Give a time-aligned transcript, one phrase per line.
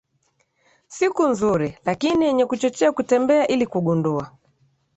[0.87, 4.31] siku nzuri lakini yenye kuchochea kutembea ili kugundua